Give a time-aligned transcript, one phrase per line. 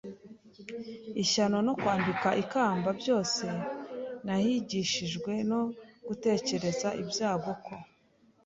[1.23, 3.45] ishyano, no kwambika ikamba byose,
[4.25, 5.61] Nahigishijwe no
[6.07, 7.75] gutekereza ibyago ko